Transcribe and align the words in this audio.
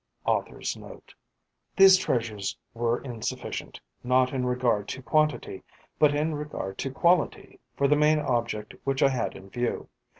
Author's 0.25 0.75
Note.) 0.75 1.13
These 1.77 1.97
treasures 1.99 2.57
were 2.73 3.03
insufficient, 3.03 3.79
not 4.03 4.33
in 4.33 4.47
regard 4.47 4.87
to 4.87 5.03
quantity, 5.03 5.61
but 5.99 6.15
in 6.15 6.33
regard 6.33 6.79
to 6.79 6.89
quality, 6.89 7.59
for 7.77 7.87
the 7.87 7.95
main 7.95 8.17
object 8.17 8.73
which 8.83 9.03
I 9.03 9.09
had 9.09 9.35
in 9.35 9.51
view. 9.51 9.89